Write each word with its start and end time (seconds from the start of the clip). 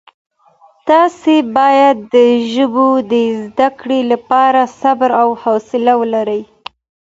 تاسي 0.87 1.37
باید 1.55 1.97
د 2.13 2.15
ژبو 2.53 2.89
د 3.11 3.13
زده 3.43 3.69
کړې 3.79 3.99
لپاره 4.11 4.61
صبر 4.79 5.09
او 5.21 5.29
حوصله 5.41 5.93
ولرئ. 6.01 6.41